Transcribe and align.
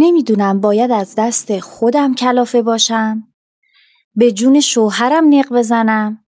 نمی‌دونم 0.00 0.60
باید 0.60 0.90
از 0.90 1.14
دست 1.18 1.60
خودم 1.60 2.14
کلافه 2.14 2.62
باشم 2.62 3.28
به 4.14 4.32
جون 4.32 4.60
شوهرم 4.60 5.34
نق 5.34 5.52
بزنم 5.52 6.24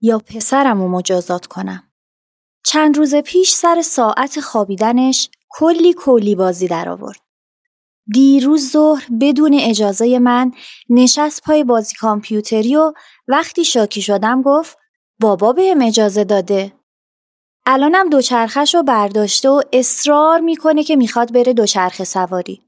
یا 0.00 0.18
پسرم 0.18 0.82
رو 0.82 0.88
مجازات 0.88 1.46
کنم. 1.46 1.82
چند 2.64 2.96
روز 2.96 3.14
پیش 3.14 3.52
سر 3.52 3.82
ساعت 3.82 4.40
خوابیدنش 4.40 5.30
کلی 5.48 5.94
کلی 5.98 6.34
بازی 6.34 6.68
در 6.68 6.88
آورد. 6.88 7.20
دیروز 8.12 8.70
ظهر 8.70 9.06
بدون 9.20 9.54
اجازه 9.54 10.18
من 10.18 10.52
نشست 10.90 11.42
پای 11.42 11.64
بازی 11.64 11.94
کامپیوتری 11.94 12.76
و 12.76 12.92
وقتی 13.28 13.64
شاکی 13.64 14.02
شدم 14.02 14.42
گفت 14.42 14.78
بابا 15.20 15.52
بهم 15.52 15.82
اجازه 15.82 16.24
داده. 16.24 16.72
الانم 17.66 18.08
دوچرخش 18.08 18.74
رو 18.74 18.82
برداشته 18.82 19.48
و 19.48 19.62
اصرار 19.72 20.40
می‌کنه 20.40 20.84
که 20.84 20.96
می‌خواد 20.96 21.32
بره 21.32 21.52
دوچرخه 21.52 22.04
سواری. 22.04 22.65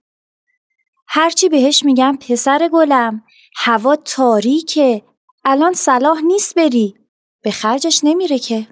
هرچی 1.09 1.49
بهش 1.49 1.85
میگم 1.85 2.19
پسر 2.21 2.69
گلم. 2.73 3.23
هوا 3.57 3.97
تاریکه. 3.97 5.03
الان 5.45 5.73
صلاح 5.73 6.21
نیست 6.21 6.55
بری. 6.55 6.95
به 7.43 7.51
خرجش 7.51 8.01
نمیره 8.03 8.39
که. 8.39 8.67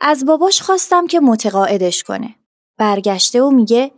از 0.00 0.26
باباش 0.26 0.62
خواستم 0.62 1.06
که 1.06 1.20
متقاعدش 1.20 2.02
کنه. 2.02 2.34
برگشته 2.78 3.42
و 3.42 3.50
میگه 3.50 3.92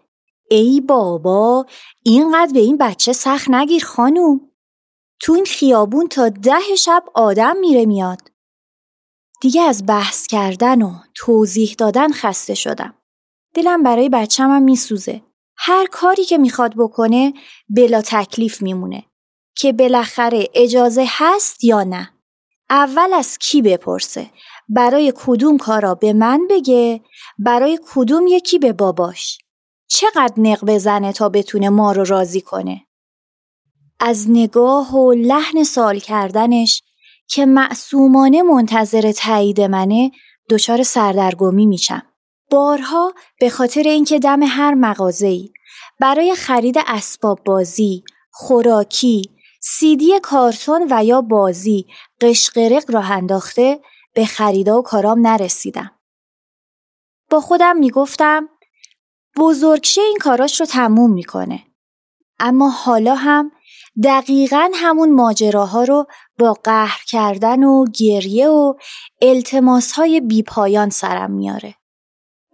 ای 0.50 0.80
بابا 0.80 1.66
اینقدر 2.02 2.52
به 2.52 2.60
این 2.60 2.76
بچه 2.76 3.12
سخت 3.12 3.50
نگیر 3.50 3.84
خانوم. 3.84 4.40
تو 5.20 5.32
این 5.32 5.44
خیابون 5.44 6.08
تا 6.08 6.28
ده 6.28 6.76
شب 6.78 7.04
آدم 7.14 7.56
میره 7.56 7.86
میاد. 7.86 8.30
دیگه 9.40 9.62
از 9.62 9.86
بحث 9.86 10.26
کردن 10.26 10.82
و 10.82 10.92
توضیح 11.14 11.74
دادن 11.78 12.12
خسته 12.12 12.54
شدم. 12.54 12.94
دلم 13.54 13.82
برای 13.82 14.08
بچم 14.08 14.50
هم 14.50 14.62
میسوزه. 14.62 15.22
هر 15.62 15.86
کاری 15.92 16.24
که 16.24 16.38
می‌خواد 16.38 16.74
بکنه 16.76 17.32
بلا 17.68 18.02
تکلیف 18.02 18.62
میمونه. 18.62 19.04
که 19.56 19.72
بالاخره 19.72 20.48
اجازه 20.54 21.04
هست 21.08 21.64
یا 21.64 21.82
نه. 21.82 22.10
اول 22.70 23.12
از 23.12 23.38
کی 23.38 23.62
بپرسه؟ 23.62 24.30
برای 24.68 25.12
کدوم 25.16 25.58
کارا 25.58 25.94
به 25.94 26.12
من 26.12 26.46
بگه؟ 26.50 27.00
برای 27.38 27.78
کدوم 27.94 28.26
یکی 28.26 28.58
به 28.58 28.72
باباش؟ 28.72 29.38
چقدر 29.88 30.34
نق 30.36 30.64
بزنه 30.64 31.12
تا 31.12 31.28
بتونه 31.28 31.68
ما 31.68 31.92
رو 31.92 32.04
راضی 32.04 32.40
کنه؟ 32.40 32.86
از 34.00 34.30
نگاه 34.30 34.94
و 34.94 35.12
لحن 35.12 35.64
سال 35.64 35.98
کردنش 35.98 36.82
که 37.28 37.46
معصومانه 37.46 38.42
منتظر 38.42 39.12
تایید 39.12 39.60
منه 39.60 40.10
دچار 40.50 40.82
سردرگمی 40.82 41.66
میشم. 41.66 42.02
بارها 42.50 43.14
به 43.40 43.50
خاطر 43.50 43.82
اینکه 43.82 44.18
دم 44.18 44.42
هر 44.42 44.74
مغازه‌ای 44.74 45.52
برای 46.00 46.34
خرید 46.34 46.76
اسباب 46.86 47.44
بازی، 47.44 48.04
خوراکی، 48.30 49.22
سیدی 49.60 50.20
کارتون 50.20 50.86
و 50.90 51.04
یا 51.04 51.20
بازی 51.20 51.86
قشقرق 52.20 52.90
راه 52.90 53.10
انداخته 53.10 53.80
به 54.14 54.24
خریدا 54.24 54.78
و 54.78 54.82
کارام 54.82 55.26
نرسیدم. 55.26 55.90
با 57.30 57.40
خودم 57.40 57.76
می‌گفتم 57.76 58.48
بزرگشه 59.36 60.00
این 60.00 60.18
کاراش 60.20 60.60
رو 60.60 60.66
تموم 60.66 61.12
می‌کنه. 61.12 61.62
اما 62.38 62.70
حالا 62.70 63.14
هم 63.14 63.52
دقیقا 64.04 64.70
همون 64.74 65.14
ماجراها 65.14 65.84
رو 65.84 66.06
با 66.38 66.52
قهر 66.64 67.00
کردن 67.08 67.64
و 67.64 67.84
گریه 67.98 68.48
و 68.48 68.74
التماس 69.22 69.92
های 69.92 70.20
بیپایان 70.20 70.90
سرم 70.90 71.30
میاره. 71.30 71.74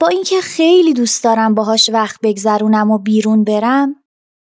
با 0.01 0.09
اینکه 0.09 0.41
خیلی 0.41 0.95
دوست 0.95 1.25
دارم 1.25 1.55
باهاش 1.55 1.91
وقت 1.93 2.21
بگذرونم 2.23 2.91
و 2.91 2.99
بیرون 2.99 3.45
برم 3.45 3.97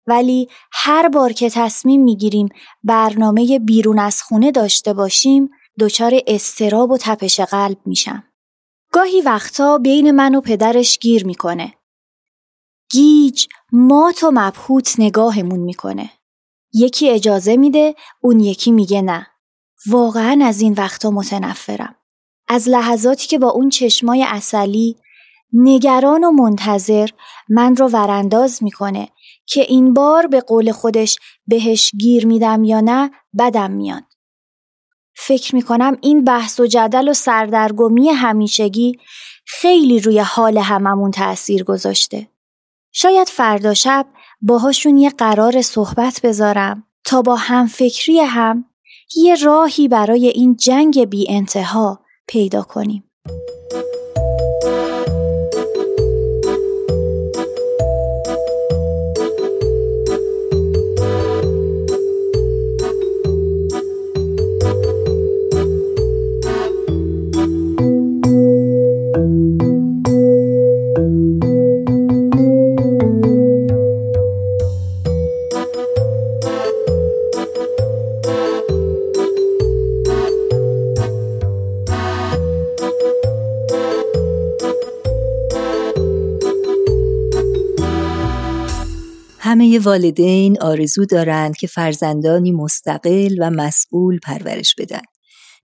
ولی 0.08 0.50
هر 0.72 1.10
بار 1.10 1.34
که 1.34 1.50
تصمیم 1.50 2.04
می‌گیریم 2.04 2.50
برنامه 2.84 3.60
بیرون 3.60 4.00
از 4.00 4.22
خونه 4.22 4.52
داشته 4.52 4.94
باشیم 4.94 5.50
دچار 5.80 6.20
استراب 6.28 6.92
و 6.92 6.98
تپش 7.02 7.40
قلب 7.40 7.78
میشم. 7.86 8.24
گاهی 8.92 9.22
وقتا 9.22 9.78
بین 9.78 10.12
من 10.12 10.36
و 10.36 10.42
پدرش 10.42 11.00
گیر 11.00 11.26
می‌کنه. 11.26 11.74
گیج 12.92 13.48
مات 13.72 14.24
و 14.24 14.32
مبهوت 14.34 14.96
نگاهمون 14.98 15.60
می‌کنه. 15.60 16.10
یکی 16.74 17.10
اجازه 17.10 17.58
میده 17.58 17.96
اون 18.22 18.40
یکی 18.40 18.72
میگه 18.72 19.02
نه. 19.02 19.28
واقعا 19.88 20.40
از 20.46 20.62
این 20.62 20.74
وقتا 20.74 21.12
متنفرم. 21.12 21.96
از 22.48 22.70
لحظاتی 22.70 23.28
که 23.28 23.40
با 23.40 23.50
اون 23.50 23.70
چشمای 23.70 24.24
اصلی 24.24 24.98
نگران 25.54 26.24
و 26.24 26.32
منتظر 26.32 27.10
من 27.50 27.76
رو 27.76 27.88
ورانداز 27.88 28.64
می‌کنه 28.64 29.10
که 29.46 29.62
این 29.62 29.94
بار 29.94 30.28
به 30.28 30.42
قول 30.42 30.72
خودش 30.72 31.18
بهش 31.48 31.92
گیر 32.00 32.28
میدم 32.28 32.64
یا 32.64 32.82
نه 32.82 33.12
بدم 33.40 33.72
میاد. 33.72 34.04
فکر 35.16 35.56
می‌کنم 35.56 35.98
این 36.02 36.24
بحث 36.24 36.60
و 36.60 36.66
جدل 36.66 37.10
و 37.10 37.14
سردرگمی 37.14 38.10
همیشگی 38.10 39.00
خیلی 39.46 40.00
روی 40.00 40.20
حال 40.20 40.58
هممون 40.58 41.12
تأثیر 41.12 41.64
گذاشته. 41.64 42.28
شاید 42.92 43.28
فردا 43.28 43.74
شب 43.74 44.06
باهاشون 44.42 44.98
یه 44.98 45.10
قرار 45.10 45.62
صحبت 45.62 46.20
بذارم 46.24 46.84
تا 47.06 47.22
با 47.22 47.36
همفکری 47.36 48.20
هم 48.20 48.66
یه 49.16 49.36
راهی 49.36 49.88
برای 49.88 50.28
این 50.28 50.56
جنگ 50.56 51.06
بی 51.10 51.26
انتها 51.30 52.00
پیدا 52.28 52.62
کنیم. 52.62 53.04
همه 89.54 89.80
والدین 89.80 90.62
آرزو 90.62 91.06
دارند 91.06 91.58
که 91.58 91.68
فرزندانی 91.68 92.52
مستقل 92.52 93.36
و 93.40 93.50
مسئول 93.50 94.20
پرورش 94.20 94.76
بدن 94.78 95.02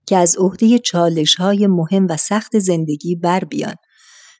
که 0.06 0.16
از 0.16 0.36
عهده 0.36 0.78
چالش 0.78 1.34
های 1.34 1.66
مهم 1.66 2.06
و 2.10 2.16
سخت 2.16 2.58
زندگی 2.58 3.16
بر 3.16 3.44
بیان 3.44 3.74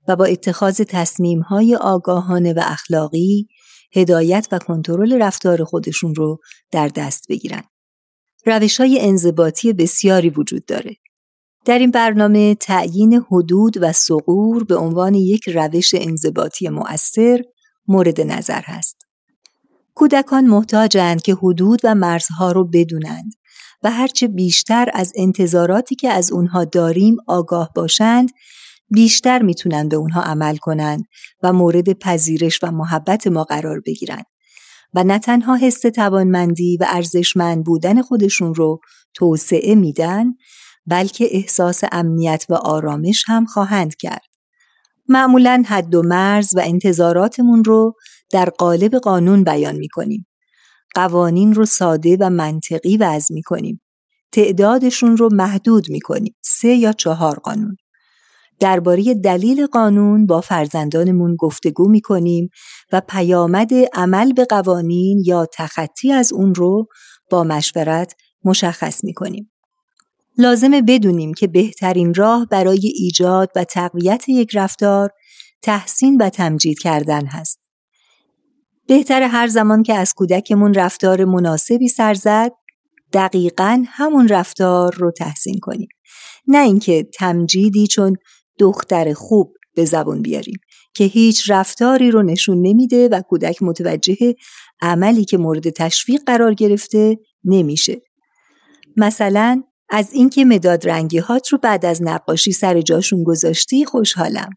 و 0.09 0.17
با 0.17 0.25
اتخاذ 0.25 0.81
تصمیم 0.89 1.41
های 1.41 1.77
آگاهانه 1.77 2.53
و 2.53 2.61
اخلاقی 2.63 3.47
هدایت 3.97 4.49
و 4.53 4.59
کنترل 4.59 5.23
رفتار 5.23 5.65
خودشون 5.65 6.15
رو 6.15 6.39
در 6.71 6.89
دست 6.89 7.29
بگیرن. 7.29 7.63
روش 8.47 8.81
های 8.81 9.01
انضباطی 9.01 9.73
بسیاری 9.73 10.31
وجود 10.31 10.65
داره. 10.65 10.97
در 11.65 11.79
این 11.79 11.91
برنامه 11.91 12.55
تعیین 12.55 13.25
حدود 13.31 13.75
و 13.81 13.93
سقور 13.93 14.65
به 14.65 14.77
عنوان 14.77 15.15
یک 15.15 15.49
روش 15.49 15.91
انضباطی 15.95 16.69
مؤثر 16.69 17.43
مورد 17.89 18.21
نظر 18.21 18.63
هست. 18.65 19.10
کودکان 20.01 20.47
محتاجند 20.47 21.23
که 21.23 21.35
حدود 21.35 21.81
و 21.85 21.95
مرزها 21.95 22.53
رو 22.53 22.65
بدونند 22.65 23.33
و 23.83 23.91
هرچه 23.91 24.29
بیشتر 24.29 24.89
از 24.95 25.13
انتظاراتی 25.17 25.95
که 25.95 26.11
از 26.11 26.33
اونها 26.33 26.65
داریم 26.65 27.17
آگاه 27.27 27.71
باشند 27.75 28.31
بیشتر 28.91 29.43
می‌تونن 29.43 29.89
به 29.89 29.97
اونها 29.97 30.23
عمل 30.23 30.57
کنند 30.57 31.05
و 31.43 31.53
مورد 31.53 31.93
پذیرش 31.93 32.59
و 32.63 32.71
محبت 32.71 33.27
ما 33.27 33.45
قرار 33.45 33.81
بگیرند 33.87 34.25
و 34.95 35.05
نه 35.05 35.19
تنها 35.19 35.57
حس 35.57 35.81
توانمندی 35.81 36.77
و 36.81 36.87
ارزشمند 36.89 37.65
بودن 37.65 38.03
خودشون 38.03 38.55
رو 38.55 38.81
توسعه 39.15 39.75
میدن 39.75 40.25
بلکه 40.87 41.29
احساس 41.31 41.81
امنیت 41.93 42.47
و 42.49 42.55
آرامش 42.55 43.25
هم 43.27 43.45
خواهند 43.45 43.97
کرد. 43.97 44.30
معمولا 45.11 45.63
حد 45.67 45.95
و 45.95 46.03
مرز 46.03 46.57
و 46.57 46.61
انتظاراتمون 46.65 47.65
رو 47.65 47.93
در 48.33 48.51
قالب 48.59 48.95
قانون 48.95 49.45
بیان 49.45 49.77
می 49.77 49.89
کنیم. 49.89 50.27
قوانین 50.95 51.55
رو 51.55 51.67
ساده 51.67 52.17
و 52.21 52.31
منطقی 52.31 52.97
وضع 52.97 53.35
می 53.35 53.43
کنیم. 53.43 53.81
تعدادشون 54.33 55.17
رو 55.17 55.29
محدود 55.33 55.91
می 55.91 56.01
کنیم. 56.01 56.35
سه 56.45 56.69
یا 56.69 56.93
چهار 56.93 57.39
قانون. 57.39 57.77
درباره 58.61 59.15
دلیل 59.15 59.67
قانون 59.67 60.27
با 60.27 60.41
فرزندانمون 60.41 61.37
گفتگو 61.37 61.89
می 61.89 62.01
کنیم 62.01 62.49
و 62.93 63.03
پیامد 63.09 63.71
عمل 63.95 64.33
به 64.33 64.45
قوانین 64.45 65.23
یا 65.27 65.47
تخطی 65.55 66.13
از 66.13 66.33
اون 66.33 66.55
رو 66.55 66.87
با 67.31 67.45
مشورت 67.45 68.15
مشخص 68.45 69.05
می 69.05 69.15
کنیم. 69.15 69.51
لازمه 70.41 70.83
بدونیم 70.83 71.35
که 71.35 71.47
بهترین 71.47 72.15
راه 72.15 72.47
برای 72.47 72.93
ایجاد 72.95 73.51
و 73.57 73.65
تقویت 73.65 74.29
یک 74.29 74.57
رفتار 74.57 75.11
تحسین 75.63 76.17
و 76.17 76.29
تمجید 76.29 76.79
کردن 76.79 77.27
هست. 77.27 77.59
بهتر 78.87 79.23
هر 79.23 79.47
زمان 79.47 79.83
که 79.83 79.95
از 79.95 80.15
کودکمون 80.15 80.75
رفتار 80.75 81.25
مناسبی 81.25 81.89
سر 81.89 82.15
زد 82.15 82.53
دقیقا 83.13 83.85
همون 83.89 84.29
رفتار 84.29 84.95
رو 84.95 85.11
تحسین 85.11 85.59
کنیم. 85.59 85.89
نه 86.47 86.59
اینکه 86.59 87.09
تمجیدی 87.15 87.87
چون 87.87 88.17
دختر 88.59 89.13
خوب 89.13 89.55
به 89.75 89.85
زبون 89.85 90.23
بیاریم 90.23 90.59
که 90.95 91.05
هیچ 91.05 91.51
رفتاری 91.51 92.11
رو 92.11 92.23
نشون 92.23 92.63
نمیده 92.63 93.09
و 93.09 93.23
کودک 93.23 93.63
متوجه 93.63 94.35
عملی 94.83 95.25
که 95.25 95.39
مورد 95.39 95.71
تشویق 95.71 96.23
قرار 96.27 96.55
گرفته 96.55 97.19
نمیشه. 97.45 98.03
مثلا 98.97 99.63
از 99.91 100.13
اینکه 100.13 100.45
مداد 100.45 100.89
رنگی 100.89 101.19
هات 101.19 101.49
رو 101.49 101.59
بعد 101.59 101.87
از 101.87 102.03
نقاشی 102.03 102.53
سر 102.53 102.81
جاشون 102.81 103.25
گذاشتی 103.25 103.85
خوشحالم. 103.85 104.51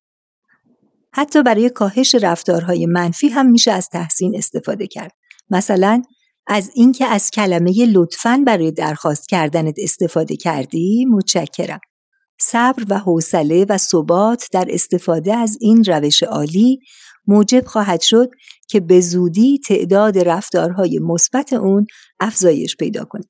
حتی 1.13 1.44
برای 1.44 1.69
کاهش 1.69 2.15
رفتارهای 2.15 2.85
منفی 2.85 3.30
هم 3.30 3.51
میشه 3.51 3.71
از 3.71 3.89
تحسین 3.89 4.38
استفاده 4.38 4.88
کرد. 4.88 5.12
مثلا 5.50 6.01
از 6.47 6.71
اینکه 6.75 7.06
از 7.06 7.31
کلمه 7.31 7.85
لطفاً 7.85 8.44
برای 8.47 8.71
درخواست 8.71 9.30
کردنت 9.30 9.75
استفاده 9.77 10.35
کردی 10.35 11.06
متشکرم. 11.06 11.79
صبر 12.39 12.83
و 12.89 13.00
حوصله 13.00 13.65
و 13.69 13.77
ثبات 13.77 14.47
در 14.51 14.65
استفاده 14.69 15.36
از 15.36 15.57
این 15.62 15.83
روش 15.83 16.24
عالی 16.24 16.79
موجب 17.27 17.65
خواهد 17.65 18.01
شد 18.01 18.29
که 18.68 18.79
به 18.79 19.01
زودی 19.01 19.59
تعداد 19.68 20.19
رفتارهای 20.19 21.00
مثبت 21.00 21.53
اون 21.53 21.86
افزایش 22.19 22.75
پیدا 22.75 23.06
کنه. 23.06 23.24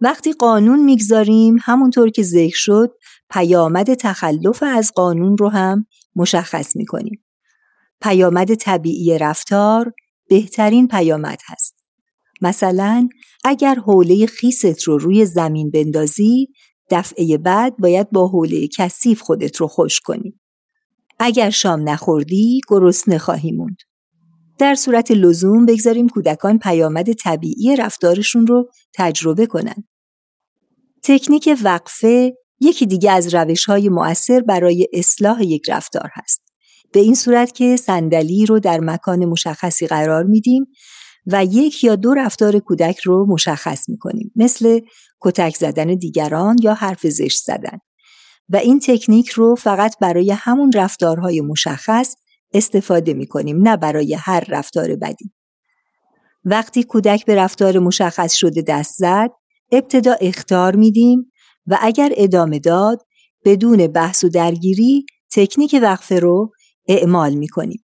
وقتی 0.00 0.32
قانون 0.32 0.84
می‌گذاریم 0.84 1.56
همونطور 1.60 2.10
که 2.10 2.22
ذکر 2.22 2.56
شد 2.56 2.90
پیامد 3.30 3.94
تخلف 3.94 4.62
از 4.66 4.92
قانون 4.94 5.36
رو 5.36 5.48
هم 5.48 5.86
مشخص 6.16 6.76
می‌کنیم. 6.76 7.24
پیامد 8.00 8.54
طبیعی 8.54 9.18
رفتار 9.18 9.92
بهترین 10.28 10.88
پیامد 10.88 11.38
هست. 11.46 11.74
مثلا 12.40 13.08
اگر 13.44 13.74
حوله 13.74 14.26
خیست 14.26 14.82
رو 14.82 14.98
روی 14.98 15.26
زمین 15.26 15.70
بندازی 15.70 16.48
دفعه 16.90 17.38
بعد 17.38 17.76
باید 17.76 18.10
با 18.10 18.28
حوله 18.28 18.68
کثیف 18.68 19.20
خودت 19.20 19.56
رو 19.56 19.66
خوش 19.66 20.00
کنی. 20.00 20.40
اگر 21.18 21.50
شام 21.50 21.88
نخوردی 21.88 22.60
گرسنه 22.68 23.18
خواهی 23.18 23.52
موند. 23.52 23.76
در 24.58 24.74
صورت 24.74 25.10
لزوم 25.10 25.66
بگذاریم 25.66 26.08
کودکان 26.08 26.58
پیامد 26.58 27.12
طبیعی 27.12 27.76
رفتارشون 27.76 28.46
رو 28.46 28.70
تجربه 28.94 29.46
کنند. 29.46 29.89
تکنیک 31.02 31.58
وقفه 31.62 32.32
یکی 32.60 32.86
دیگه 32.86 33.12
از 33.12 33.34
روش 33.34 33.64
های 33.64 33.88
مؤثر 33.88 34.40
برای 34.40 34.88
اصلاح 34.92 35.44
یک 35.44 35.70
رفتار 35.70 36.10
هست. 36.14 36.42
به 36.92 37.00
این 37.00 37.14
صورت 37.14 37.52
که 37.52 37.76
صندلی 37.76 38.46
رو 38.46 38.60
در 38.60 38.80
مکان 38.80 39.24
مشخصی 39.24 39.86
قرار 39.86 40.24
میدیم 40.24 40.66
و 41.26 41.44
یک 41.44 41.84
یا 41.84 41.96
دو 41.96 42.14
رفتار 42.14 42.58
کودک 42.58 42.98
رو 42.98 43.26
مشخص 43.28 43.88
می‌کنیم 43.88 44.32
مثل 44.36 44.80
کتک 45.20 45.56
زدن 45.56 45.86
دیگران 45.86 46.56
یا 46.62 46.74
حرف 46.74 47.06
زشت 47.06 47.44
زدن 47.44 47.78
و 48.48 48.56
این 48.56 48.80
تکنیک 48.80 49.28
رو 49.28 49.54
فقط 49.54 49.98
برای 50.00 50.30
همون 50.30 50.72
رفتارهای 50.74 51.40
مشخص 51.40 52.14
استفاده 52.54 53.14
می‌کنیم 53.14 53.68
نه 53.68 53.76
برای 53.76 54.14
هر 54.14 54.44
رفتار 54.48 54.96
بدی. 54.96 55.32
وقتی 56.44 56.82
کودک 56.82 57.24
به 57.26 57.34
رفتار 57.34 57.78
مشخص 57.78 58.34
شده 58.34 58.62
دست 58.62 58.94
زد 58.96 59.30
ابتدا 59.72 60.16
اختار 60.20 60.76
میدیم 60.76 61.32
و 61.66 61.78
اگر 61.80 62.12
ادامه 62.16 62.58
داد 62.58 63.06
بدون 63.44 63.86
بحث 63.86 64.24
و 64.24 64.28
درگیری 64.28 65.06
تکنیک 65.32 65.78
وقفه 65.82 66.18
رو 66.18 66.52
اعمال 66.88 67.34
می‌کنیم. 67.34 67.84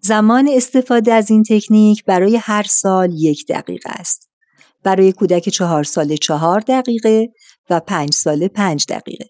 زمان 0.00 0.48
استفاده 0.48 1.12
از 1.12 1.30
این 1.30 1.42
تکنیک 1.42 2.04
برای 2.04 2.36
هر 2.36 2.62
سال 2.62 3.12
یک 3.12 3.46
دقیقه 3.48 3.90
است. 3.90 4.28
برای 4.82 5.12
کودک 5.12 5.48
چهار 5.48 5.84
سال 5.84 6.16
چهار 6.16 6.60
دقیقه 6.60 7.28
و 7.70 7.80
پنج 7.80 8.14
سال 8.14 8.48
پنج 8.48 8.86
دقیقه. 8.88 9.26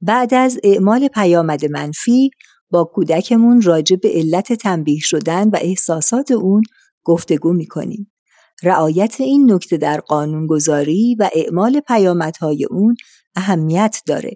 بعد 0.00 0.34
از 0.34 0.58
اعمال 0.64 1.08
پیامد 1.08 1.64
منفی 1.64 2.30
با 2.70 2.84
کودکمون 2.84 3.62
راجع 3.62 3.96
به 3.96 4.08
علت 4.08 4.52
تنبیه 4.52 4.98
شدن 5.00 5.48
و 5.48 5.58
احساسات 5.60 6.30
اون 6.30 6.62
گفتگو 7.04 7.52
می‌کنیم. 7.52 8.11
رعایت 8.62 9.20
این 9.20 9.52
نکته 9.52 9.76
در 9.76 10.00
قانونگذاری 10.00 11.16
و 11.18 11.30
اعمال 11.34 11.80
پیامدهای 11.80 12.64
اون 12.70 12.96
اهمیت 13.36 14.02
داره. 14.06 14.30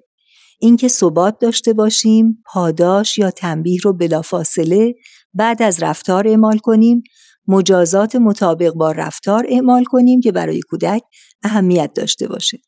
اینکه 0.60 0.88
ثبات 0.88 1.38
داشته 1.38 1.72
باشیم، 1.72 2.42
پاداش 2.46 3.18
یا 3.18 3.30
تنبیه 3.30 3.78
رو 3.82 3.92
بلافاصله 3.92 4.94
بعد 5.34 5.62
از 5.62 5.82
رفتار 5.82 6.28
اعمال 6.28 6.58
کنیم، 6.58 7.02
مجازات 7.48 8.16
مطابق 8.16 8.72
با 8.72 8.92
رفتار 8.92 9.46
اعمال 9.48 9.84
کنیم 9.84 10.20
که 10.20 10.32
برای 10.32 10.60
کودک 10.60 11.02
اهمیت 11.42 11.90
داشته 11.94 12.28
باشه. 12.28 12.58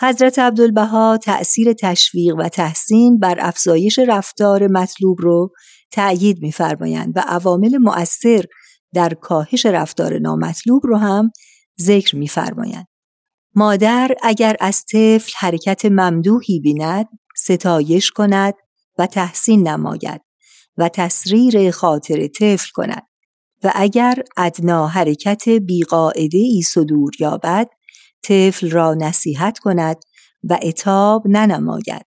حضرت 0.00 0.38
عبدالبها 0.38 1.18
تأثیر 1.22 1.72
تشویق 1.72 2.34
و 2.38 2.48
تحسین 2.48 3.18
بر 3.18 3.36
افزایش 3.40 3.98
رفتار 3.98 4.66
مطلوب 4.66 5.20
رو 5.20 5.52
تأیید 5.90 6.42
می‌فرمایند 6.42 7.12
و 7.16 7.20
عوامل 7.26 7.78
مؤثر 7.78 8.44
در 8.94 9.14
کاهش 9.14 9.66
رفتار 9.66 10.18
نامطلوب 10.18 10.86
رو 10.86 10.96
هم 10.96 11.30
ذکر 11.80 12.16
می‌فرمایند. 12.16 12.86
مادر 13.54 14.10
اگر 14.22 14.56
از 14.60 14.84
طفل 14.84 15.32
حرکت 15.38 15.84
ممدوحی 15.84 16.60
بیند 16.60 17.06
ستایش 17.36 18.10
کند 18.10 18.54
و 18.98 19.06
تحسین 19.06 19.68
نماید 19.68 20.20
و 20.76 20.88
تسریر 20.88 21.70
خاطر 21.70 22.26
طفل 22.26 22.70
کند 22.74 23.02
و 23.64 23.72
اگر 23.74 24.22
ادنا 24.36 24.86
حرکت 24.86 25.48
بیقاعده 25.48 26.38
ای 26.38 26.62
صدور 26.62 27.10
یابد 27.20 27.68
طفل 28.22 28.70
را 28.70 28.94
نصیحت 28.94 29.58
کند 29.58 29.96
و 30.44 30.58
اتاب 30.62 31.22
ننماید 31.26 32.06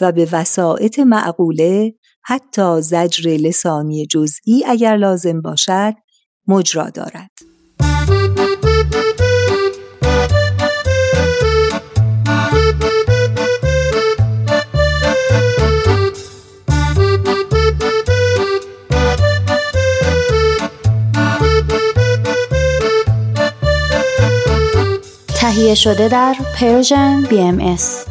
و 0.00 0.12
به 0.12 0.28
وسائط 0.32 0.98
معقوله 0.98 1.94
حتی 2.22 2.82
زجر 2.82 3.30
لسانی 3.30 4.06
جزئی 4.06 4.64
اگر 4.66 4.96
لازم 4.96 5.40
باشد 5.40 5.94
مجرا 6.48 6.90
دارد. 6.90 7.30
تهیه 25.40 25.74
شده 25.74 26.08
در 26.08 26.36
پرژن 26.60 27.24
BMS 27.24 28.07